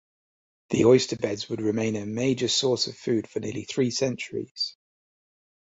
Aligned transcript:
The 0.71 0.85
oyster 0.85 1.15
beds 1.15 1.47
would 1.47 1.61
remain 1.61 1.95
a 1.95 2.07
major 2.07 2.47
source 2.47 2.87
of 2.87 2.97
food 2.97 3.29
for 3.29 3.39
nearly 3.39 3.65
three 3.65 3.91
centuries. 3.91 4.75